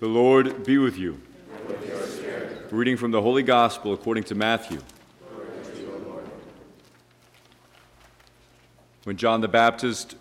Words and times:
The 0.00 0.08
Lord 0.08 0.64
be 0.64 0.78
with 0.78 0.96
you. 0.96 1.20
Reading 2.70 2.96
from 2.96 3.10
the 3.10 3.20
Holy 3.20 3.42
Gospel 3.42 3.92
according 3.92 4.24
to 4.24 4.34
Matthew. 4.34 4.80
When 9.04 9.18
John 9.18 9.42
the 9.42 9.48
Baptist 9.48 10.16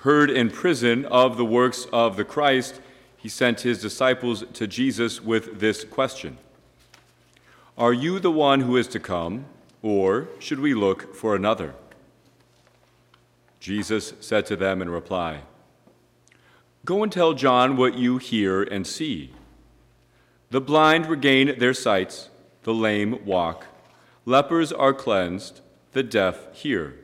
heard 0.00 0.30
in 0.30 0.50
prison 0.50 1.04
of 1.04 1.36
the 1.36 1.44
works 1.44 1.86
of 1.92 2.16
the 2.16 2.24
Christ, 2.24 2.80
he 3.16 3.28
sent 3.28 3.60
his 3.60 3.80
disciples 3.80 4.42
to 4.54 4.66
Jesus 4.66 5.22
with 5.22 5.60
this 5.60 5.84
question 5.84 6.36
Are 7.76 7.92
you 7.92 8.18
the 8.18 8.32
one 8.32 8.62
who 8.62 8.76
is 8.76 8.88
to 8.88 8.98
come, 8.98 9.44
or 9.80 10.26
should 10.40 10.58
we 10.58 10.74
look 10.74 11.14
for 11.14 11.36
another? 11.36 11.76
Jesus 13.60 14.14
said 14.18 14.44
to 14.46 14.56
them 14.56 14.82
in 14.82 14.90
reply, 14.90 15.42
Go 16.88 17.02
and 17.02 17.12
tell 17.12 17.34
John 17.34 17.76
what 17.76 17.98
you 17.98 18.16
hear 18.16 18.62
and 18.62 18.86
see. 18.86 19.34
The 20.48 20.62
blind 20.62 21.04
regain 21.04 21.58
their 21.58 21.74
sights, 21.74 22.30
the 22.62 22.72
lame 22.72 23.26
walk, 23.26 23.66
lepers 24.24 24.72
are 24.72 24.94
cleansed, 24.94 25.60
the 25.92 26.02
deaf 26.02 26.50
hear, 26.54 26.94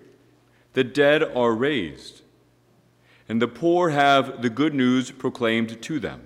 the 0.72 0.84
dead 0.84 1.22
are 1.22 1.52
raised, 1.52 2.22
and 3.28 3.42
the 3.42 3.46
poor 3.46 3.90
have 3.90 4.40
the 4.40 4.48
good 4.48 4.72
news 4.72 5.10
proclaimed 5.10 5.82
to 5.82 6.00
them. 6.00 6.22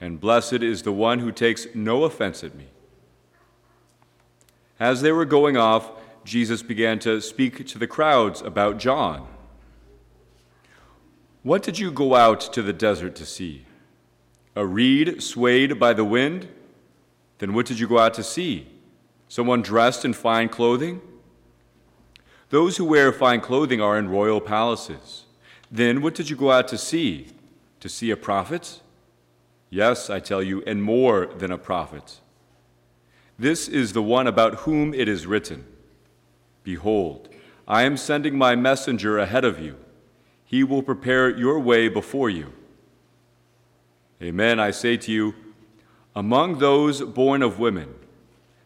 And 0.00 0.20
blessed 0.20 0.62
is 0.62 0.82
the 0.82 0.92
one 0.92 1.18
who 1.18 1.32
takes 1.32 1.66
no 1.74 2.04
offense 2.04 2.44
at 2.44 2.54
me. 2.54 2.68
As 4.78 5.02
they 5.02 5.10
were 5.10 5.24
going 5.24 5.56
off, 5.56 5.90
Jesus 6.24 6.62
began 6.62 7.00
to 7.00 7.20
speak 7.20 7.66
to 7.66 7.80
the 7.80 7.88
crowds 7.88 8.42
about 8.42 8.78
John. 8.78 9.26
What 11.42 11.62
did 11.62 11.78
you 11.78 11.90
go 11.90 12.16
out 12.16 12.40
to 12.52 12.60
the 12.60 12.72
desert 12.72 13.14
to 13.16 13.24
see? 13.24 13.64
A 14.54 14.66
reed 14.66 15.22
swayed 15.22 15.78
by 15.78 15.94
the 15.94 16.04
wind? 16.04 16.48
Then 17.38 17.54
what 17.54 17.64
did 17.64 17.78
you 17.78 17.88
go 17.88 17.98
out 17.98 18.12
to 18.14 18.22
see? 18.22 18.66
Someone 19.26 19.62
dressed 19.62 20.04
in 20.04 20.12
fine 20.12 20.50
clothing? 20.50 21.00
Those 22.50 22.76
who 22.76 22.84
wear 22.84 23.10
fine 23.10 23.40
clothing 23.40 23.80
are 23.80 23.98
in 23.98 24.10
royal 24.10 24.40
palaces. 24.40 25.24
Then 25.70 26.02
what 26.02 26.14
did 26.14 26.28
you 26.28 26.36
go 26.36 26.50
out 26.50 26.68
to 26.68 26.76
see? 26.76 27.28
To 27.78 27.88
see 27.88 28.10
a 28.10 28.16
prophet? 28.16 28.82
Yes, 29.70 30.10
I 30.10 30.20
tell 30.20 30.42
you, 30.42 30.62
and 30.66 30.82
more 30.82 31.24
than 31.24 31.50
a 31.50 31.56
prophet. 31.56 32.20
This 33.38 33.66
is 33.66 33.94
the 33.94 34.02
one 34.02 34.26
about 34.26 34.56
whom 34.66 34.92
it 34.92 35.08
is 35.08 35.26
written 35.26 35.64
Behold, 36.64 37.30
I 37.66 37.84
am 37.84 37.96
sending 37.96 38.36
my 38.36 38.54
messenger 38.56 39.18
ahead 39.18 39.46
of 39.46 39.58
you 39.58 39.76
he 40.50 40.64
will 40.64 40.82
prepare 40.82 41.30
your 41.30 41.60
way 41.60 41.86
before 41.86 42.28
you. 42.28 42.52
Amen, 44.20 44.58
I 44.58 44.72
say 44.72 44.96
to 44.96 45.12
you, 45.12 45.36
among 46.16 46.58
those 46.58 47.02
born 47.02 47.40
of 47.40 47.60
women, 47.60 47.94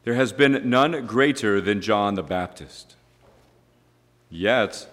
there 0.04 0.14
has 0.14 0.32
been 0.32 0.70
none 0.70 1.06
greater 1.06 1.60
than 1.60 1.82
John 1.82 2.14
the 2.14 2.22
Baptist. 2.22 2.96
Yet, 4.30 4.88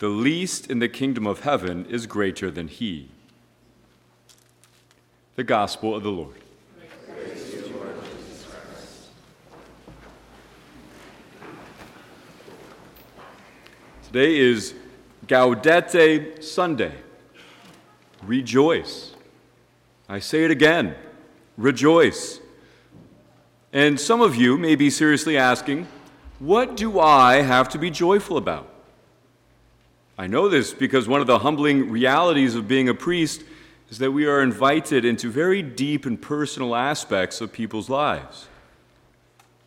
the 0.00 0.08
least 0.08 0.68
in 0.68 0.80
the 0.80 0.88
kingdom 0.88 1.24
of 1.24 1.42
heaven 1.42 1.86
is 1.86 2.08
greater 2.08 2.50
than 2.50 2.66
he. 2.66 3.10
The 5.36 5.44
Gospel 5.44 5.94
of 5.94 6.02
the 6.02 6.10
Lord. 6.10 6.34
Today 14.08 14.36
is 14.36 14.74
Gaudete 15.26 16.42
Sunday. 16.42 16.94
Rejoice. 18.22 19.14
I 20.08 20.18
say 20.18 20.44
it 20.44 20.50
again 20.50 20.96
rejoice. 21.56 22.40
And 23.72 23.98
some 23.98 24.20
of 24.20 24.36
you 24.36 24.56
may 24.56 24.76
be 24.76 24.90
seriously 24.90 25.36
asking, 25.36 25.86
what 26.38 26.76
do 26.76 27.00
I 27.00 27.42
have 27.42 27.68
to 27.70 27.78
be 27.78 27.90
joyful 27.90 28.36
about? 28.36 28.68
I 30.16 30.26
know 30.26 30.48
this 30.48 30.72
because 30.72 31.08
one 31.08 31.20
of 31.20 31.26
the 31.26 31.40
humbling 31.40 31.90
realities 31.90 32.54
of 32.54 32.68
being 32.68 32.88
a 32.88 32.94
priest 32.94 33.42
is 33.90 33.98
that 33.98 34.12
we 34.12 34.26
are 34.26 34.42
invited 34.42 35.04
into 35.04 35.30
very 35.30 35.62
deep 35.62 36.06
and 36.06 36.20
personal 36.20 36.74
aspects 36.74 37.40
of 37.40 37.52
people's 37.52 37.90
lives. 37.90 38.46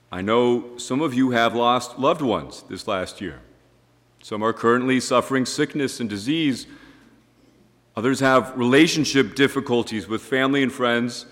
I 0.09 0.22
know 0.22 0.78
some 0.78 1.01
of 1.01 1.13
you 1.13 1.31
have 1.31 1.53
lost 1.53 2.00
loved 2.00 2.22
ones 2.22 2.63
this 2.69 2.88
last 2.88 3.19
year. 3.19 3.41
Some 4.28 4.44
are 4.44 4.52
currently 4.52 5.00
suffering 5.00 5.46
sickness 5.46 6.02
and 6.02 6.10
disease. 6.10 6.68
Others 7.96 8.20
have 8.20 8.58
relationship 8.58 9.36
difficulties 9.36 10.10
with 10.10 10.22
family 10.22 10.62
and 10.62 10.70
friends, 10.70 11.28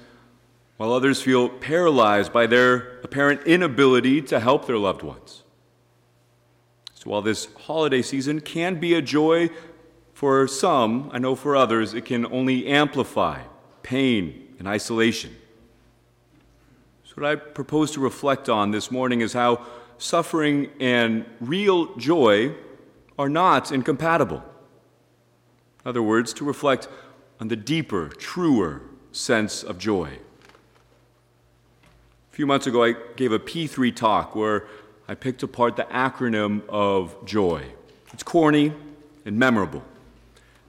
while 0.77 0.93
others 0.93 1.21
feel 1.21 1.49
paralyzed 1.49 2.31
by 2.31 2.47
their 2.47 3.01
apparent 3.01 3.45
inability 3.45 4.21
to 4.21 4.39
help 4.39 4.65
their 4.65 4.77
loved 4.77 5.03
ones. 5.03 5.43
So, 6.93 7.09
while 7.09 7.21
this 7.21 7.49
holiday 7.65 8.01
season 8.01 8.39
can 8.39 8.79
be 8.79 8.93
a 8.93 9.01
joy 9.01 9.49
for 10.13 10.47
some, 10.47 11.09
I 11.11 11.19
know 11.19 11.35
for 11.35 11.53
others 11.53 11.93
it 11.93 12.05
can 12.05 12.25
only 12.27 12.65
amplify 12.65 13.41
pain 13.83 14.55
and 14.57 14.69
isolation. 14.69 15.35
So, 17.03 17.15
what 17.15 17.25
I 17.25 17.35
propose 17.35 17.91
to 17.91 17.99
reflect 17.99 18.47
on 18.47 18.71
this 18.71 18.89
morning 18.89 19.19
is 19.19 19.33
how 19.33 19.65
suffering 19.97 20.69
and 20.79 21.25
real 21.41 21.93
joy 21.97 22.55
are 23.17 23.29
not 23.29 23.71
incompatible. 23.71 24.43
In 25.83 25.89
other 25.89 26.01
words, 26.01 26.33
to 26.33 26.45
reflect 26.45 26.87
on 27.39 27.47
the 27.47 27.55
deeper, 27.55 28.09
truer 28.09 28.81
sense 29.11 29.63
of 29.63 29.77
joy. 29.77 30.19
A 32.31 32.35
few 32.35 32.45
months 32.45 32.67
ago, 32.67 32.83
I 32.83 32.95
gave 33.15 33.31
a 33.31 33.39
P3 33.39 33.95
talk 33.95 34.35
where 34.35 34.67
I 35.07 35.15
picked 35.15 35.43
apart 35.43 35.75
the 35.75 35.83
acronym 35.83 36.67
of 36.67 37.25
joy. 37.25 37.65
It's 38.11 38.23
corny 38.23 38.73
and 39.25 39.37
memorable. 39.37 39.83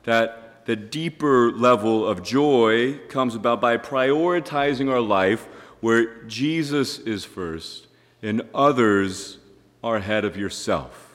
That 0.04 0.66
the 0.66 0.76
deeper 0.76 1.50
level 1.50 2.06
of 2.06 2.22
joy 2.22 2.98
comes 3.08 3.34
about 3.34 3.60
by 3.60 3.78
prioritizing 3.78 4.90
our 4.90 5.00
life 5.00 5.46
where 5.80 6.22
Jesus 6.24 6.98
is 6.98 7.24
first 7.24 7.86
and 8.22 8.42
others 8.54 9.38
are 9.82 9.96
ahead 9.96 10.24
of 10.24 10.36
yourself. 10.36 11.05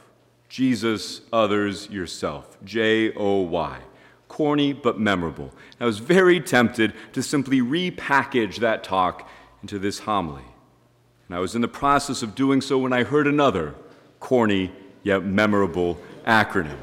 Jesus, 0.52 1.22
others, 1.32 1.90
yourself. 1.90 2.58
J 2.66 3.14
O 3.14 3.40
Y. 3.40 3.80
Corny 4.28 4.74
but 4.74 5.00
memorable. 5.00 5.50
I 5.80 5.86
was 5.86 6.00
very 6.00 6.42
tempted 6.42 6.94
to 7.14 7.24
simply 7.24 7.62
repackage 7.62 8.58
that 8.58 8.84
talk 8.84 9.30
into 9.62 9.80
this 9.80 10.00
homily. 10.00 10.44
And 11.30 11.38
I 11.38 11.40
was 11.40 11.56
in 11.56 11.62
the 11.62 11.70
process 11.70 12.22
of 12.22 12.36
doing 12.36 12.60
so 12.60 12.78
when 12.80 12.92
I 12.92 13.06
heard 13.06 13.28
another 13.28 13.76
corny 14.20 14.74
yet 15.04 15.24
memorable 15.24 15.98
acronym. 16.28 16.78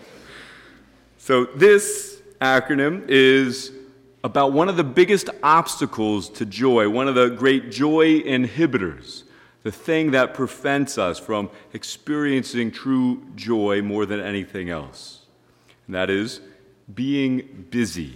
so, 1.18 1.44
this 1.54 2.22
acronym 2.40 3.06
is 3.06 3.70
about 4.24 4.54
one 4.54 4.70
of 4.70 4.78
the 4.78 4.84
biggest 4.84 5.28
obstacles 5.42 6.30
to 6.30 6.46
joy, 6.46 6.88
one 6.88 7.06
of 7.06 7.16
the 7.16 7.28
great 7.28 7.70
joy 7.70 8.22
inhibitors 8.22 9.24
the 9.62 9.72
thing 9.72 10.10
that 10.10 10.34
prevents 10.34 10.98
us 10.98 11.18
from 11.18 11.50
experiencing 11.72 12.70
true 12.70 13.22
joy 13.36 13.80
more 13.82 14.06
than 14.06 14.20
anything 14.20 14.70
else. 14.70 15.20
And 15.86 15.94
that 15.94 16.10
is 16.10 16.40
being 16.92 17.66
busy, 17.70 18.14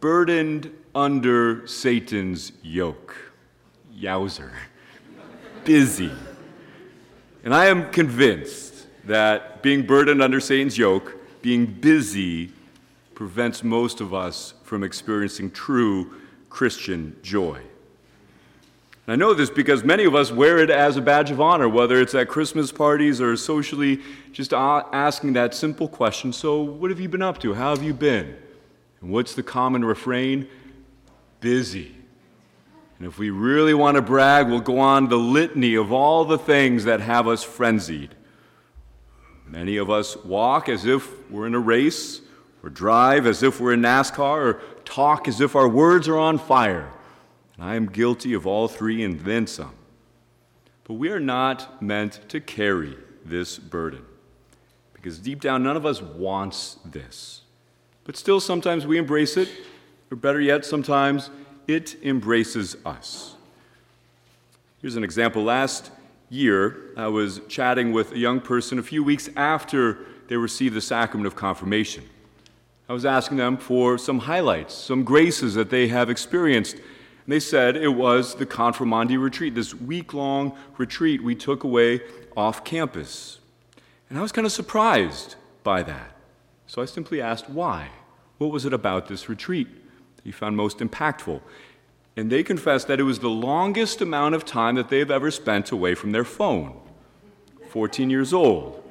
burdened 0.00 0.72
under 0.94 1.66
Satan's 1.66 2.52
yoke. 2.62 3.14
Yowzer. 3.94 4.50
busy. 5.64 6.10
And 7.44 7.54
I 7.54 7.66
am 7.66 7.90
convinced 7.90 8.86
that 9.04 9.62
being 9.62 9.86
burdened 9.86 10.22
under 10.22 10.40
Satan's 10.40 10.78
yoke, 10.78 11.16
being 11.42 11.66
busy, 11.66 12.52
prevents 13.14 13.62
most 13.62 14.00
of 14.00 14.14
us 14.14 14.54
from 14.64 14.82
experiencing 14.82 15.50
true 15.50 16.12
Christian 16.50 17.16
joy. 17.22 17.60
And 19.06 19.12
I 19.12 19.16
know 19.16 19.34
this 19.34 19.50
because 19.50 19.82
many 19.82 20.04
of 20.04 20.14
us 20.14 20.30
wear 20.30 20.58
it 20.58 20.70
as 20.70 20.96
a 20.96 21.00
badge 21.00 21.30
of 21.30 21.40
honor, 21.40 21.68
whether 21.68 22.00
it's 22.00 22.14
at 22.14 22.28
Christmas 22.28 22.70
parties 22.70 23.20
or 23.20 23.36
socially, 23.36 24.00
just 24.32 24.52
asking 24.52 25.32
that 25.32 25.54
simple 25.54 25.88
question 25.88 26.32
So, 26.32 26.62
what 26.62 26.90
have 26.90 27.00
you 27.00 27.08
been 27.08 27.22
up 27.22 27.38
to? 27.40 27.54
How 27.54 27.70
have 27.70 27.82
you 27.82 27.94
been? 27.94 28.36
And 29.00 29.10
what's 29.10 29.34
the 29.34 29.42
common 29.42 29.84
refrain? 29.84 30.48
Busy. 31.40 31.96
And 32.98 33.08
if 33.08 33.18
we 33.18 33.30
really 33.30 33.74
want 33.74 33.96
to 33.96 34.02
brag, 34.02 34.46
we'll 34.46 34.60
go 34.60 34.78
on 34.78 35.08
the 35.08 35.16
litany 35.16 35.74
of 35.74 35.90
all 35.90 36.24
the 36.24 36.38
things 36.38 36.84
that 36.84 37.00
have 37.00 37.26
us 37.26 37.42
frenzied. 37.42 38.14
Many 39.44 39.76
of 39.78 39.90
us 39.90 40.16
walk 40.16 40.68
as 40.68 40.86
if 40.86 41.28
we're 41.28 41.48
in 41.48 41.56
a 41.56 41.58
race, 41.58 42.20
or 42.62 42.70
drive 42.70 43.26
as 43.26 43.42
if 43.42 43.60
we're 43.60 43.72
in 43.72 43.82
NASCAR, 43.82 44.36
or 44.36 44.62
talk 44.84 45.26
as 45.26 45.40
if 45.40 45.56
our 45.56 45.68
words 45.68 46.06
are 46.06 46.16
on 46.16 46.38
fire. 46.38 46.92
I 47.62 47.76
am 47.76 47.86
guilty 47.86 48.34
of 48.34 48.44
all 48.44 48.66
three 48.66 49.04
and 49.04 49.20
then 49.20 49.46
some. 49.46 49.74
But 50.82 50.94
we 50.94 51.10
are 51.10 51.20
not 51.20 51.80
meant 51.80 52.28
to 52.30 52.40
carry 52.40 52.96
this 53.24 53.56
burden. 53.56 54.04
Because 54.94 55.20
deep 55.20 55.40
down, 55.40 55.62
none 55.62 55.76
of 55.76 55.86
us 55.86 56.02
wants 56.02 56.78
this. 56.84 57.42
But 58.02 58.16
still, 58.16 58.40
sometimes 58.40 58.84
we 58.84 58.98
embrace 58.98 59.36
it, 59.36 59.48
or 60.10 60.16
better 60.16 60.40
yet, 60.40 60.64
sometimes 60.64 61.30
it 61.68 61.94
embraces 62.02 62.76
us. 62.84 63.36
Here's 64.80 64.96
an 64.96 65.04
example. 65.04 65.44
Last 65.44 65.92
year, 66.30 66.90
I 66.96 67.06
was 67.06 67.42
chatting 67.48 67.92
with 67.92 68.10
a 68.10 68.18
young 68.18 68.40
person 68.40 68.80
a 68.80 68.82
few 68.82 69.04
weeks 69.04 69.30
after 69.36 69.98
they 70.26 70.36
received 70.36 70.74
the 70.74 70.80
sacrament 70.80 71.28
of 71.28 71.36
confirmation. 71.36 72.02
I 72.88 72.92
was 72.92 73.04
asking 73.04 73.36
them 73.36 73.56
for 73.56 73.98
some 73.98 74.18
highlights, 74.18 74.74
some 74.74 75.04
graces 75.04 75.54
that 75.54 75.70
they 75.70 75.86
have 75.86 76.10
experienced. 76.10 76.78
And 77.24 77.32
they 77.32 77.40
said 77.40 77.76
it 77.76 77.88
was 77.88 78.34
the 78.34 78.46
Confirmandi 78.46 79.20
retreat, 79.20 79.54
this 79.54 79.74
week 79.74 80.12
long 80.12 80.56
retreat 80.76 81.22
we 81.22 81.34
took 81.34 81.62
away 81.64 82.00
off 82.36 82.64
campus. 82.64 83.38
And 84.10 84.18
I 84.18 84.22
was 84.22 84.32
kind 84.32 84.46
of 84.46 84.52
surprised 84.52 85.36
by 85.62 85.82
that. 85.84 86.16
So 86.66 86.82
I 86.82 86.84
simply 86.86 87.20
asked 87.20 87.48
why. 87.48 87.90
What 88.38 88.50
was 88.50 88.64
it 88.64 88.72
about 88.72 89.06
this 89.06 89.28
retreat 89.28 89.68
that 90.16 90.26
you 90.26 90.32
found 90.32 90.56
most 90.56 90.78
impactful? 90.78 91.40
And 92.16 92.30
they 92.30 92.42
confessed 92.42 92.88
that 92.88 93.00
it 93.00 93.04
was 93.04 93.20
the 93.20 93.30
longest 93.30 94.00
amount 94.00 94.34
of 94.34 94.44
time 94.44 94.74
that 94.74 94.88
they've 94.88 95.10
ever 95.10 95.30
spent 95.30 95.70
away 95.70 95.94
from 95.94 96.12
their 96.12 96.24
phone 96.24 96.78
14 97.70 98.10
years 98.10 98.34
old, 98.34 98.82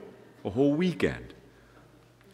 a 0.44 0.50
whole 0.50 0.74
weekend. 0.74 1.34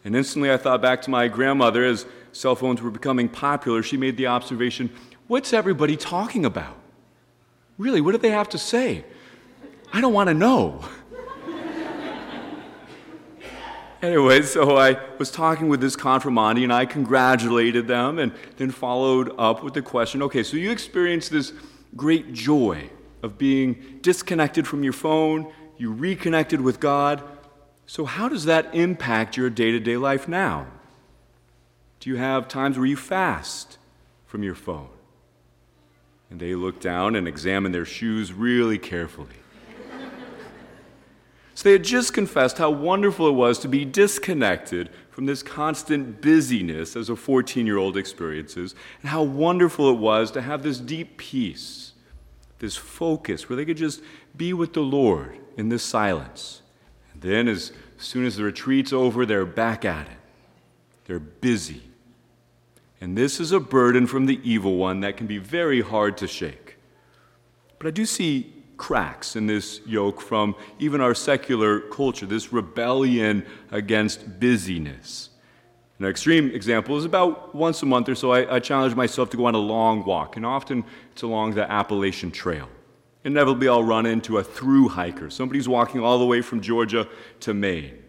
And 0.04 0.16
instantly 0.16 0.50
I 0.50 0.56
thought 0.56 0.80
back 0.80 1.02
to 1.02 1.10
my 1.10 1.28
grandmother 1.28 1.84
as 1.84 2.06
cell 2.32 2.56
phones 2.56 2.80
were 2.80 2.90
becoming 2.90 3.28
popular. 3.28 3.82
She 3.82 3.98
made 3.98 4.16
the 4.16 4.28
observation 4.28 4.90
what's 5.28 5.52
everybody 5.52 5.96
talking 5.96 6.44
about? 6.44 6.76
Really, 7.76 8.00
what 8.00 8.12
do 8.12 8.18
they 8.18 8.30
have 8.30 8.48
to 8.50 8.58
say? 8.58 9.04
I 9.92 10.00
don't 10.00 10.12
want 10.12 10.28
to 10.28 10.34
know. 10.34 10.84
Anyway, 14.00 14.42
so 14.42 14.76
I 14.76 14.96
was 15.18 15.28
talking 15.28 15.68
with 15.68 15.80
this 15.80 15.96
confirmandi 15.96 16.62
and 16.62 16.72
I 16.72 16.86
congratulated 16.86 17.88
them 17.88 18.20
and 18.20 18.32
then 18.56 18.70
followed 18.70 19.34
up 19.36 19.64
with 19.64 19.74
the 19.74 19.82
question 19.82 20.22
okay, 20.22 20.44
so 20.44 20.56
you 20.56 20.70
experienced 20.70 21.32
this 21.32 21.52
great 21.96 22.32
joy 22.32 22.90
of 23.24 23.38
being 23.38 23.98
disconnected 24.00 24.68
from 24.68 24.84
your 24.84 24.92
phone, 24.92 25.52
you 25.76 25.92
reconnected 25.92 26.60
with 26.60 26.78
God. 26.78 27.24
So, 27.86 28.04
how 28.04 28.28
does 28.28 28.44
that 28.44 28.72
impact 28.72 29.36
your 29.36 29.50
day 29.50 29.72
to 29.72 29.80
day 29.80 29.96
life 29.96 30.28
now? 30.28 30.68
Do 31.98 32.08
you 32.08 32.16
have 32.16 32.46
times 32.46 32.78
where 32.78 32.86
you 32.86 32.96
fast 32.96 33.78
from 34.26 34.44
your 34.44 34.54
phone? 34.54 34.90
And 36.30 36.40
they 36.40 36.54
looked 36.54 36.82
down 36.82 37.16
and 37.16 37.26
examined 37.26 37.74
their 37.74 37.84
shoes 37.84 38.32
really 38.32 38.78
carefully. 38.78 39.28
So 41.58 41.64
they 41.64 41.72
had 41.72 41.82
just 41.82 42.12
confessed 42.12 42.58
how 42.58 42.70
wonderful 42.70 43.26
it 43.26 43.32
was 43.32 43.58
to 43.58 43.68
be 43.68 43.84
disconnected 43.84 44.90
from 45.10 45.26
this 45.26 45.42
constant 45.42 46.20
busyness 46.22 46.94
as 46.94 47.08
a 47.08 47.16
14 47.16 47.66
year 47.66 47.78
old 47.78 47.96
experiences, 47.96 48.76
and 49.02 49.10
how 49.10 49.24
wonderful 49.24 49.90
it 49.90 49.98
was 49.98 50.30
to 50.30 50.40
have 50.40 50.62
this 50.62 50.78
deep 50.78 51.16
peace, 51.16 51.94
this 52.60 52.76
focus 52.76 53.48
where 53.48 53.56
they 53.56 53.64
could 53.64 53.76
just 53.76 54.00
be 54.36 54.52
with 54.52 54.72
the 54.72 54.82
Lord 54.82 55.36
in 55.56 55.68
this 55.68 55.82
silence. 55.82 56.62
And 57.12 57.22
then, 57.22 57.48
as 57.48 57.72
soon 57.96 58.24
as 58.24 58.36
the 58.36 58.44
retreat's 58.44 58.92
over, 58.92 59.26
they're 59.26 59.44
back 59.44 59.84
at 59.84 60.06
it. 60.06 60.18
They're 61.06 61.18
busy. 61.18 61.82
And 63.00 63.16
this 63.16 63.38
is 63.38 63.52
a 63.52 63.60
burden 63.60 64.06
from 64.06 64.26
the 64.26 64.40
evil 64.42 64.76
one 64.76 65.00
that 65.00 65.16
can 65.16 65.26
be 65.26 65.38
very 65.38 65.80
hard 65.80 66.16
to 66.18 66.26
shake. 66.26 66.76
But 67.78 67.86
I 67.86 67.90
do 67.90 68.04
see 68.04 68.52
cracks 68.76 69.36
in 69.36 69.46
this 69.46 69.80
yoke 69.86 70.20
from 70.20 70.54
even 70.78 71.00
our 71.00 71.14
secular 71.14 71.80
culture, 71.80 72.26
this 72.26 72.52
rebellion 72.52 73.44
against 73.70 74.40
busyness. 74.40 75.30
An 75.98 76.06
extreme 76.06 76.50
example 76.50 76.96
is 76.96 77.04
about 77.04 77.54
once 77.54 77.82
a 77.82 77.86
month 77.86 78.08
or 78.08 78.14
so, 78.14 78.32
I, 78.32 78.56
I, 78.56 78.60
challenge 78.60 78.94
myself 78.94 79.30
to 79.30 79.36
go 79.36 79.46
on 79.46 79.56
a 79.56 79.58
long 79.58 80.04
walk, 80.04 80.36
and 80.36 80.46
often 80.46 80.84
it's 81.10 81.22
along 81.22 81.54
the 81.54 81.68
Appalachian 81.70 82.30
Trail. 82.30 82.68
Inevitably, 83.24 83.68
I'll 83.68 83.82
run 83.82 84.06
into 84.06 84.38
a 84.38 84.44
through 84.44 84.90
hiker. 84.90 85.28
Somebody's 85.28 85.68
walking 85.68 86.00
all 86.00 86.20
the 86.20 86.24
way 86.24 86.40
from 86.40 86.60
Georgia 86.60 87.08
to 87.40 87.52
Maine. 87.52 88.00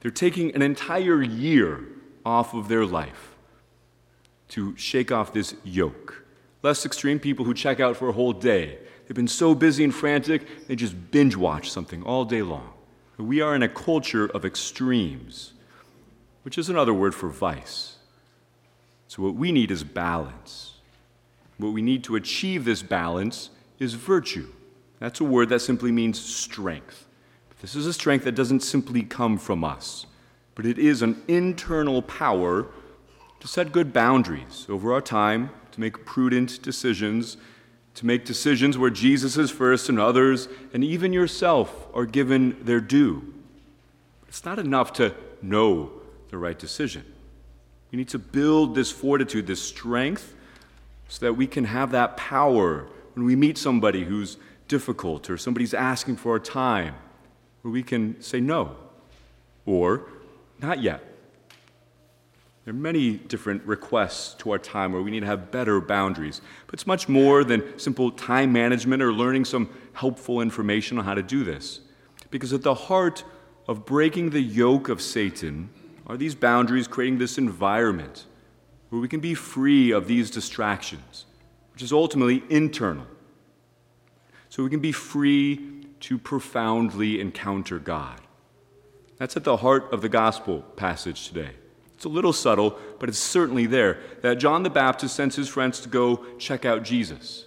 They're 0.00 0.12
taking 0.12 0.54
an 0.54 0.62
entire 0.62 1.20
year 1.20 1.84
off 2.24 2.54
of 2.54 2.68
their 2.68 2.86
life 2.86 3.35
to 4.48 4.76
shake 4.76 5.10
off 5.10 5.32
this 5.32 5.54
yoke. 5.64 6.24
Less 6.62 6.86
extreme 6.86 7.18
people 7.18 7.44
who 7.44 7.54
check 7.54 7.80
out 7.80 7.96
for 7.96 8.08
a 8.08 8.12
whole 8.12 8.32
day 8.32 8.78
They've 9.06 9.14
been 9.14 9.28
so 9.28 9.54
busy 9.54 9.84
and 9.84 9.94
frantic, 9.94 10.66
they 10.66 10.74
just 10.74 11.10
binge 11.12 11.36
watch 11.36 11.70
something 11.70 12.02
all 12.02 12.24
day 12.24 12.42
long. 12.42 12.72
We 13.18 13.40
are 13.40 13.54
in 13.54 13.62
a 13.62 13.68
culture 13.68 14.26
of 14.26 14.44
extremes, 14.44 15.52
which 16.42 16.58
is 16.58 16.68
another 16.68 16.92
word 16.92 17.14
for 17.14 17.28
vice. 17.28 17.96
So, 19.08 19.22
what 19.22 19.34
we 19.34 19.52
need 19.52 19.70
is 19.70 19.84
balance. 19.84 20.74
What 21.56 21.72
we 21.72 21.82
need 21.82 22.04
to 22.04 22.16
achieve 22.16 22.64
this 22.64 22.82
balance 22.82 23.50
is 23.78 23.94
virtue. 23.94 24.52
That's 24.98 25.20
a 25.20 25.24
word 25.24 25.48
that 25.50 25.60
simply 25.60 25.92
means 25.92 26.20
strength. 26.20 27.06
But 27.48 27.58
this 27.60 27.76
is 27.76 27.86
a 27.86 27.92
strength 27.92 28.24
that 28.24 28.34
doesn't 28.34 28.60
simply 28.60 29.02
come 29.02 29.38
from 29.38 29.62
us, 29.64 30.06
but 30.54 30.66
it 30.66 30.78
is 30.78 31.00
an 31.00 31.22
internal 31.28 32.02
power 32.02 32.66
to 33.40 33.48
set 33.48 33.72
good 33.72 33.92
boundaries 33.92 34.66
over 34.68 34.92
our 34.92 35.00
time, 35.00 35.50
to 35.72 35.80
make 35.80 36.04
prudent 36.04 36.62
decisions, 36.62 37.36
to 37.94 38.06
make 38.06 38.24
decisions 38.24 38.76
where 38.76 38.90
Jesus 38.90 39.36
is 39.36 39.50
first 39.50 39.88
and 39.88 39.98
others, 39.98 40.48
and 40.72 40.84
even 40.84 41.12
yourself, 41.12 41.88
are 41.94 42.06
given 42.06 42.56
their 42.62 42.80
due. 42.80 43.34
It's 44.28 44.44
not 44.44 44.58
enough 44.58 44.92
to 44.94 45.14
know 45.42 45.90
the 46.30 46.38
right 46.38 46.58
decision. 46.58 47.04
We 47.90 47.98
need 47.98 48.08
to 48.08 48.18
build 48.18 48.74
this 48.74 48.90
fortitude, 48.90 49.46
this 49.46 49.62
strength, 49.62 50.34
so 51.08 51.24
that 51.24 51.34
we 51.34 51.46
can 51.46 51.64
have 51.64 51.92
that 51.92 52.16
power 52.16 52.88
when 53.14 53.24
we 53.24 53.36
meet 53.36 53.56
somebody 53.56 54.04
who's 54.04 54.36
difficult 54.68 55.30
or 55.30 55.38
somebody's 55.38 55.72
asking 55.72 56.16
for 56.16 56.32
our 56.32 56.38
time, 56.38 56.94
where 57.62 57.72
we 57.72 57.82
can 57.82 58.20
say 58.20 58.40
no 58.40 58.76
or 59.64 60.08
not 60.60 60.82
yet. 60.82 61.02
There 62.66 62.74
are 62.74 62.76
many 62.76 63.12
different 63.12 63.62
requests 63.64 64.34
to 64.40 64.50
our 64.50 64.58
time 64.58 64.90
where 64.90 65.00
we 65.00 65.12
need 65.12 65.20
to 65.20 65.26
have 65.26 65.52
better 65.52 65.80
boundaries. 65.80 66.40
But 66.66 66.74
it's 66.74 66.86
much 66.86 67.08
more 67.08 67.44
than 67.44 67.78
simple 67.78 68.10
time 68.10 68.52
management 68.52 69.00
or 69.00 69.12
learning 69.12 69.44
some 69.44 69.70
helpful 69.92 70.40
information 70.40 70.98
on 70.98 71.04
how 71.04 71.14
to 71.14 71.22
do 71.22 71.44
this. 71.44 71.78
Because 72.32 72.52
at 72.52 72.62
the 72.62 72.74
heart 72.74 73.22
of 73.68 73.86
breaking 73.86 74.30
the 74.30 74.40
yoke 74.40 74.88
of 74.88 75.00
Satan 75.00 75.70
are 76.08 76.16
these 76.16 76.34
boundaries 76.34 76.88
creating 76.88 77.18
this 77.18 77.38
environment 77.38 78.24
where 78.88 79.00
we 79.00 79.06
can 79.06 79.20
be 79.20 79.34
free 79.34 79.92
of 79.92 80.08
these 80.08 80.28
distractions, 80.28 81.24
which 81.72 81.82
is 81.82 81.92
ultimately 81.92 82.42
internal. 82.50 83.06
So 84.48 84.64
we 84.64 84.70
can 84.70 84.80
be 84.80 84.90
free 84.90 85.84
to 86.00 86.18
profoundly 86.18 87.20
encounter 87.20 87.78
God. 87.78 88.20
That's 89.18 89.36
at 89.36 89.44
the 89.44 89.58
heart 89.58 89.92
of 89.92 90.02
the 90.02 90.08
gospel 90.08 90.62
passage 90.62 91.28
today. 91.28 91.50
It's 91.96 92.04
a 92.04 92.10
little 92.10 92.34
subtle, 92.34 92.78
but 92.98 93.08
it's 93.08 93.18
certainly 93.18 93.64
there 93.64 93.98
that 94.20 94.36
John 94.36 94.62
the 94.62 94.70
Baptist 94.70 95.16
sends 95.16 95.34
his 95.34 95.48
friends 95.48 95.80
to 95.80 95.88
go 95.88 96.24
check 96.38 96.66
out 96.66 96.82
Jesus. 96.82 97.46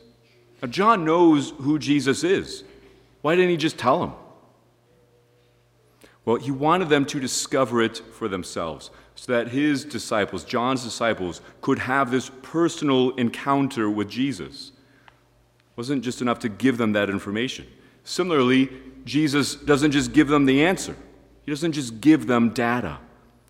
Now, 0.61 0.67
John 0.67 1.05
knows 1.05 1.51
who 1.51 1.77
Jesus 1.77 2.23
is. 2.23 2.63
Why 3.21 3.35
didn't 3.35 3.51
he 3.51 3.57
just 3.57 3.77
tell 3.77 3.99
them? 3.99 4.13
Well, 6.25 6.37
he 6.37 6.51
wanted 6.51 6.89
them 6.89 7.05
to 7.05 7.19
discover 7.19 7.81
it 7.81 7.97
for 8.11 8.27
themselves 8.27 8.89
so 9.15 9.31
that 9.33 9.49
his 9.49 9.85
disciples, 9.85 10.43
John's 10.43 10.83
disciples, 10.83 11.41
could 11.61 11.79
have 11.79 12.09
this 12.09 12.31
personal 12.41 13.11
encounter 13.11 13.89
with 13.89 14.09
Jesus. 14.09 14.71
It 15.07 15.77
wasn't 15.77 16.03
just 16.03 16.21
enough 16.21 16.39
to 16.39 16.49
give 16.49 16.77
them 16.77 16.93
that 16.93 17.09
information. 17.09 17.67
Similarly, 18.03 18.69
Jesus 19.05 19.55
doesn't 19.55 19.91
just 19.91 20.11
give 20.11 20.27
them 20.27 20.45
the 20.45 20.63
answer, 20.63 20.95
he 21.45 21.51
doesn't 21.51 21.73
just 21.73 22.01
give 22.01 22.25
them 22.25 22.49
data. 22.49 22.97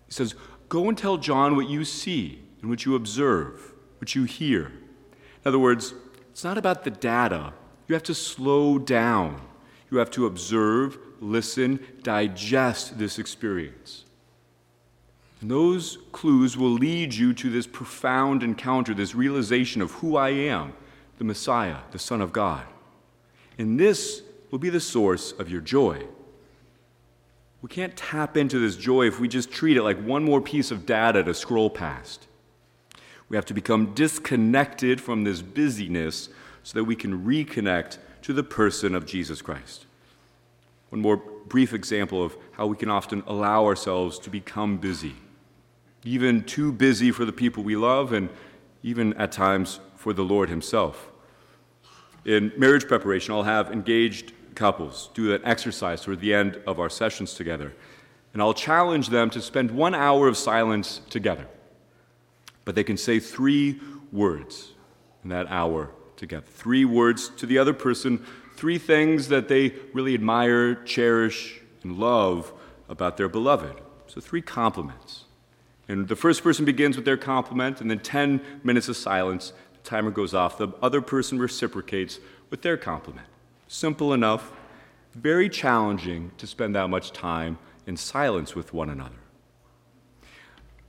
He 0.06 0.12
says, 0.12 0.34
Go 0.70 0.88
and 0.88 0.96
tell 0.96 1.18
John 1.18 1.56
what 1.56 1.68
you 1.68 1.84
see 1.84 2.42
and 2.60 2.70
what 2.70 2.84
you 2.84 2.94
observe, 2.94 3.74
what 3.98 4.14
you 4.14 4.22
hear. 4.22 4.66
In 4.66 5.46
other 5.46 5.58
words, 5.58 5.92
it's 6.30 6.44
not 6.44 6.56
about 6.56 6.84
the 6.84 6.92
data. 6.92 7.52
You 7.88 7.94
have 7.94 8.04
to 8.04 8.14
slow 8.14 8.78
down. 8.78 9.40
You 9.90 9.98
have 9.98 10.12
to 10.12 10.26
observe, 10.26 10.96
listen, 11.20 11.80
digest 12.02 12.98
this 13.00 13.18
experience. 13.18 14.04
And 15.40 15.50
those 15.50 15.98
clues 16.12 16.56
will 16.56 16.70
lead 16.70 17.14
you 17.14 17.34
to 17.34 17.50
this 17.50 17.66
profound 17.66 18.44
encounter, 18.44 18.94
this 18.94 19.16
realization 19.16 19.82
of 19.82 19.90
who 19.94 20.16
I 20.16 20.28
am, 20.28 20.74
the 21.18 21.24
Messiah, 21.24 21.78
the 21.90 21.98
Son 21.98 22.20
of 22.20 22.32
God. 22.32 22.64
And 23.58 23.80
this 23.80 24.22
will 24.52 24.60
be 24.60 24.70
the 24.70 24.78
source 24.78 25.32
of 25.32 25.50
your 25.50 25.62
joy. 25.62 26.06
We 27.62 27.68
can't 27.68 27.96
tap 27.96 28.36
into 28.36 28.58
this 28.58 28.76
joy 28.76 29.06
if 29.06 29.20
we 29.20 29.28
just 29.28 29.50
treat 29.50 29.76
it 29.76 29.82
like 29.82 30.00
one 30.02 30.24
more 30.24 30.40
piece 30.40 30.70
of 30.70 30.86
data 30.86 31.22
to 31.24 31.34
scroll 31.34 31.68
past. 31.68 32.26
We 33.28 33.36
have 33.36 33.44
to 33.46 33.54
become 33.54 33.94
disconnected 33.94 35.00
from 35.00 35.24
this 35.24 35.42
busyness 35.42 36.30
so 36.62 36.78
that 36.78 36.84
we 36.84 36.96
can 36.96 37.24
reconnect 37.24 37.98
to 38.22 38.32
the 38.32 38.42
person 38.42 38.94
of 38.94 39.06
Jesus 39.06 39.42
Christ. 39.42 39.86
One 40.88 41.00
more 41.00 41.18
brief 41.46 41.72
example 41.72 42.22
of 42.22 42.36
how 42.52 42.66
we 42.66 42.76
can 42.76 42.90
often 42.90 43.22
allow 43.26 43.64
ourselves 43.64 44.18
to 44.20 44.30
become 44.30 44.78
busy. 44.78 45.14
even 46.04 46.42
too 46.44 46.72
busy 46.72 47.10
for 47.10 47.24
the 47.24 47.32
people 47.32 47.62
we 47.62 47.76
love, 47.76 48.12
and 48.12 48.30
even 48.82 49.12
at 49.14 49.32
times 49.32 49.80
for 49.96 50.12
the 50.12 50.22
Lord 50.22 50.48
Himself. 50.48 51.10
In 52.24 52.52
marriage 52.56 52.88
preparation, 52.88 53.34
I'll 53.34 53.42
have 53.42 53.70
engaged 53.70 54.32
couples 54.54 55.10
do 55.14 55.34
an 55.34 55.42
exercise 55.44 56.02
toward 56.02 56.20
the 56.20 56.34
end 56.34 56.60
of 56.66 56.78
our 56.78 56.90
sessions 56.90 57.34
together, 57.34 57.74
and 58.32 58.40
I'll 58.40 58.54
challenge 58.54 59.08
them 59.08 59.30
to 59.30 59.40
spend 59.40 59.70
one 59.70 59.94
hour 59.94 60.28
of 60.28 60.36
silence 60.36 61.00
together. 61.10 61.46
But 62.64 62.74
they 62.74 62.84
can 62.84 62.96
say 62.96 63.18
three 63.18 63.80
words 64.12 64.72
in 65.24 65.30
that 65.30 65.46
hour 65.48 65.90
together. 66.16 66.46
Three 66.46 66.84
words 66.84 67.30
to 67.38 67.46
the 67.46 67.58
other 67.58 67.72
person, 67.72 68.24
three 68.56 68.78
things 68.78 69.28
that 69.28 69.48
they 69.48 69.74
really 69.92 70.14
admire, 70.14 70.74
cherish, 70.74 71.60
and 71.82 71.98
love 71.98 72.52
about 72.88 73.16
their 73.16 73.28
beloved. 73.28 73.80
So, 74.06 74.20
three 74.20 74.42
compliments. 74.42 75.24
And 75.88 76.08
the 76.08 76.16
first 76.16 76.42
person 76.42 76.64
begins 76.64 76.96
with 76.96 77.04
their 77.04 77.16
compliment, 77.16 77.80
and 77.80 77.90
then 77.90 77.98
10 77.98 78.40
minutes 78.62 78.88
of 78.88 78.96
silence, 78.96 79.52
the 79.72 79.88
timer 79.88 80.10
goes 80.10 80.34
off. 80.34 80.58
The 80.58 80.68
other 80.82 81.00
person 81.00 81.38
reciprocates 81.38 82.20
with 82.50 82.62
their 82.62 82.76
compliment. 82.76 83.26
Simple 83.72 84.12
enough, 84.12 84.50
very 85.14 85.48
challenging 85.48 86.32
to 86.38 86.46
spend 86.48 86.74
that 86.74 86.90
much 86.90 87.12
time 87.12 87.56
in 87.86 87.96
silence 87.96 88.56
with 88.56 88.74
one 88.74 88.90
another. 88.90 89.20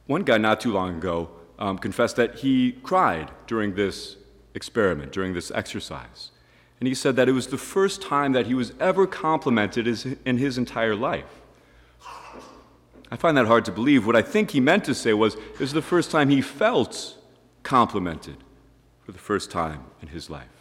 One 0.08 0.24
guy 0.24 0.40
not 0.40 0.62
too 0.62 0.74
long 0.74 0.96
ago 0.96 1.30
um, 1.60 1.78
confessed 1.78 2.16
that 2.16 2.40
he 2.40 2.72
cried 2.82 3.30
during 3.46 3.76
this 3.76 4.18
experiment, 4.56 5.12
during 5.12 5.36
this 5.36 5.52
exercise. 5.52 6.32
And 6.80 6.88
he 6.88 6.96
said 6.96 7.16
that 7.18 7.30
it 7.30 7.34
was 7.34 7.46
the 7.46 7.58
first 7.60 8.02
time 8.02 8.32
that 8.32 8.48
he 8.48 8.56
was 8.56 8.74
ever 8.80 9.06
complimented 9.06 9.86
in 10.26 10.38
his 10.40 10.58
entire 10.58 10.96
life. 10.96 11.40
I 13.12 13.16
find 13.16 13.38
that 13.38 13.46
hard 13.46 13.64
to 13.66 13.72
believe. 13.72 14.08
What 14.08 14.16
I 14.16 14.24
think 14.24 14.50
he 14.50 14.60
meant 14.60 14.86
to 14.86 14.96
say 14.96 15.14
was 15.14 15.36
it 15.36 15.60
was 15.60 15.74
the 15.74 15.84
first 15.84 16.10
time 16.10 16.30
he 16.30 16.42
felt 16.42 17.16
complimented 17.62 18.38
for 19.06 19.12
the 19.12 19.20
first 19.20 19.52
time 19.52 19.84
in 20.02 20.08
his 20.08 20.32
life. 20.32 20.61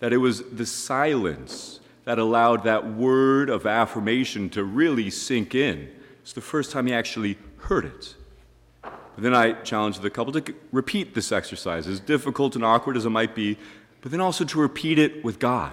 That 0.00 0.12
it 0.12 0.18
was 0.18 0.42
the 0.50 0.66
silence 0.66 1.80
that 2.04 2.18
allowed 2.18 2.64
that 2.64 2.86
word 2.86 3.50
of 3.50 3.66
affirmation 3.66 4.48
to 4.50 4.64
really 4.64 5.10
sink 5.10 5.54
in. 5.54 5.90
It's 6.22 6.32
the 6.32 6.40
first 6.40 6.70
time 6.70 6.86
he 6.86 6.94
actually 6.94 7.38
heard 7.58 7.84
it. 7.84 8.14
But 8.82 9.24
then 9.24 9.34
I 9.34 9.52
challenged 9.52 10.00
the 10.00 10.10
couple 10.10 10.32
to 10.34 10.54
repeat 10.72 11.14
this 11.14 11.32
exercise, 11.32 11.86
as 11.86 12.00
difficult 12.00 12.54
and 12.54 12.64
awkward 12.64 12.96
as 12.96 13.04
it 13.04 13.10
might 13.10 13.34
be, 13.34 13.58
but 14.00 14.12
then 14.12 14.20
also 14.20 14.44
to 14.44 14.60
repeat 14.60 14.98
it 14.98 15.24
with 15.24 15.38
God. 15.38 15.72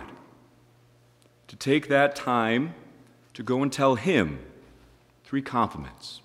To 1.47 1.55
take 1.55 1.87
that 1.89 2.15
time 2.15 2.73
to 3.35 3.43
go 3.43 3.61
and 3.61 3.71
tell 3.71 3.95
Him 3.95 4.39
Three 5.25 5.41
compliments, 5.41 6.21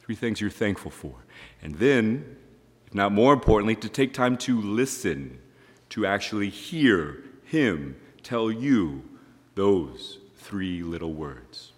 three 0.00 0.14
things 0.14 0.40
you're 0.40 0.48
thankful 0.48 0.92
for. 0.92 1.16
And 1.60 1.74
then, 1.74 2.36
if 2.86 2.94
not 2.94 3.10
more 3.10 3.32
importantly, 3.32 3.74
to 3.76 3.88
take 3.88 4.14
time 4.14 4.36
to 4.38 4.60
listen, 4.60 5.40
to 5.90 6.06
actually 6.06 6.48
hear 6.48 7.24
Him 7.48 7.96
tell 8.22 8.50
you 8.50 9.02
those 9.54 10.18
three 10.36 10.82
little 10.82 11.14
words. 11.14 11.72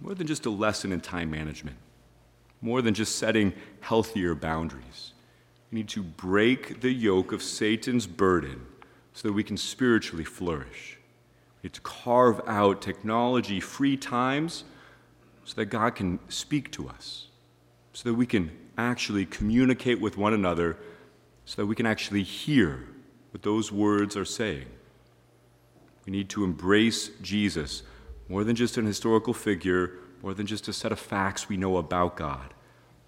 More 0.00 0.14
than 0.14 0.26
just 0.26 0.46
a 0.46 0.50
lesson 0.50 0.92
in 0.92 1.02
time 1.02 1.30
management, 1.30 1.76
more 2.62 2.80
than 2.80 2.94
just 2.94 3.16
setting 3.16 3.52
healthier 3.80 4.34
boundaries. 4.34 5.12
We 5.70 5.76
need 5.76 5.88
to 5.90 6.02
break 6.02 6.80
the 6.80 6.90
yoke 6.90 7.32
of 7.32 7.42
Satan's 7.42 8.06
burden 8.06 8.66
so 9.12 9.28
that 9.28 9.34
we 9.34 9.44
can 9.44 9.58
spiritually 9.58 10.24
flourish. 10.24 10.96
We 11.62 11.68
need 11.68 11.74
to 11.74 11.82
carve 11.82 12.40
out 12.46 12.80
technology 12.80 13.60
free 13.60 13.98
times 13.98 14.64
so 15.44 15.54
that 15.56 15.66
God 15.66 15.94
can 15.94 16.18
speak 16.30 16.72
to 16.72 16.88
us, 16.88 17.26
so 17.92 18.08
that 18.08 18.14
we 18.14 18.24
can 18.24 18.50
actually 18.78 19.26
communicate 19.26 20.00
with 20.00 20.16
one 20.16 20.32
another, 20.32 20.78
so 21.44 21.60
that 21.60 21.66
we 21.66 21.74
can 21.74 21.84
actually 21.84 22.22
hear 22.22 22.86
what 23.30 23.42
those 23.42 23.70
words 23.70 24.16
are 24.16 24.24
saying. 24.24 24.66
We 26.06 26.12
need 26.12 26.28
to 26.30 26.44
embrace 26.44 27.10
Jesus 27.22 27.82
more 28.28 28.44
than 28.44 28.56
just 28.56 28.76
an 28.76 28.86
historical 28.86 29.34
figure, 29.34 29.92
more 30.22 30.34
than 30.34 30.46
just 30.46 30.68
a 30.68 30.72
set 30.72 30.92
of 30.92 30.98
facts 30.98 31.48
we 31.48 31.56
know 31.56 31.76
about 31.76 32.16
God, 32.16 32.54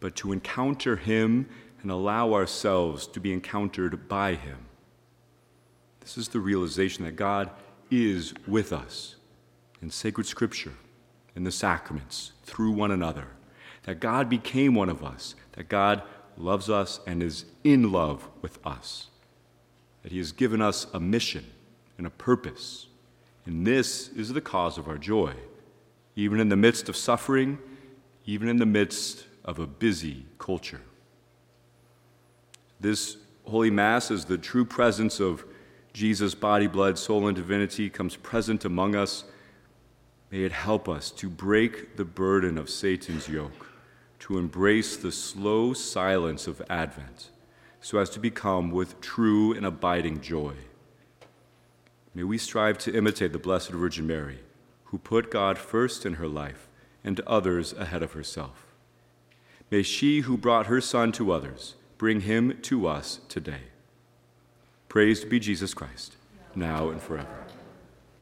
but 0.01 0.17
to 0.17 0.33
encounter 0.33 0.97
Him 0.97 1.49
and 1.83 1.91
allow 1.91 2.33
ourselves 2.33 3.07
to 3.09 3.21
be 3.21 3.33
encountered 3.33 4.09
by 4.09 4.35
Him. 4.35 4.59
This 6.01 6.19
is 6.19 6.29
the 6.29 6.41
realization 6.41 7.05
that 7.05 7.17
God 7.17 7.51
is 7.91 8.35
with 8.47 8.73
us 8.73 9.17
in 9.81 9.91
sacred 9.91 10.27
scripture 10.27 10.73
in 11.35 11.45
the 11.45 11.53
sacraments 11.53 12.33
through 12.45 12.73
one 12.73 12.91
another, 12.91 13.29
that 13.85 14.01
God 14.01 14.29
became 14.29 14.75
one 14.75 14.89
of 14.89 15.03
us, 15.05 15.35
that 15.53 15.69
God 15.69 16.03
loves 16.37 16.69
us 16.69 17.01
and 17.07 17.23
is 17.23 17.45
in 17.65 17.93
love 17.93 18.29
with 18.41 18.65
us, 18.67 19.09
that 20.03 20.13
He 20.13 20.19
has 20.19 20.33
given 20.33 20.61
us 20.61 20.87
a 20.93 21.01
mission 21.01 21.45
and 21.99 22.07
a 22.07 22.11
purpose. 22.11 22.87
And 23.47 23.67
this 23.67 24.09
is 24.11 24.33
the 24.33 24.41
cause 24.41 24.79
of 24.79 24.89
our 24.89 24.99
joy, 24.99 25.35
even 26.17 26.41
in 26.41 26.49
the 26.49 26.57
midst 26.57 26.89
of 26.89 26.97
suffering, 26.97 27.59
even 28.27 28.49
in 28.49 28.57
the 28.57 28.67
midst 28.67 29.27
of 29.45 29.59
a 29.59 29.67
busy 29.67 30.27
culture. 30.39 30.81
This 32.81 33.17
Holy 33.45 33.71
Mass, 33.71 34.11
as 34.11 34.25
the 34.25 34.39
true 34.39 34.65
presence 34.65 35.19
of 35.19 35.45
Jesus' 35.93 36.35
body, 36.35 36.67
blood, 36.67 36.99
soul, 36.99 37.27
and 37.27 37.37
divinity 37.37 37.91
comes 37.91 38.17
present 38.17 38.65
among 38.65 38.95
us, 38.95 39.25
May 40.33 40.45
it 40.45 40.53
help 40.53 40.89
us 40.89 41.11
to 41.11 41.29
break 41.29 41.99
the 41.99 42.07
burden 42.07 42.57
of 42.57 42.71
Satan's 42.71 43.29
yoke, 43.29 43.67
to 44.21 44.39
embrace 44.39 44.97
the 44.97 45.13
slow 45.13 45.75
silence 45.75 46.47
of 46.47 46.63
Advent, 46.71 47.29
so 47.83 47.99
as 47.99 48.09
to 48.11 48.21
become 48.21 48.71
with 48.71 49.01
true 49.01 49.53
and 49.53 49.67
abiding 49.67 50.23
joy. 50.23 50.55
May 52.15 52.23
we 52.23 52.39
strive 52.39 52.79
to 52.79 52.97
imitate 52.97 53.33
the 53.33 53.39
Blessed 53.39 53.71
Virgin 53.71 54.07
Mary, 54.07 54.39
who 54.85 54.99
put 54.99 55.31
God 55.31 55.59
first 55.59 56.07
in 56.07 56.15
her 56.15 56.29
life 56.29 56.69
and 57.05 57.21
others 57.21 57.73
ahead 57.73 58.03
of 58.03 58.13
herself. 58.13 58.67
May 59.71 59.83
she 59.83 60.21
who 60.21 60.37
brought 60.39 60.67
her 60.67 60.81
Son 60.81 61.13
to 61.13 61.33
others 61.33 61.75
bring 61.99 62.21
him 62.21 62.59
to 62.63 62.87
us 62.87 63.21
today. 63.29 63.63
Praised 64.89 65.29
be 65.29 65.41
Jesus 65.41 65.75
Christ, 65.75 66.17
now 66.55 66.91
and 66.91 67.01
forever. 67.01 67.42